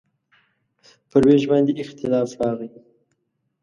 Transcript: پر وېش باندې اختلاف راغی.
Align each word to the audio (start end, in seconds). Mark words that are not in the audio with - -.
پر 1.09 1.21
وېش 1.27 1.43
باندې 1.51 1.71
اختلاف 1.83 2.29
راغی. 2.39 2.69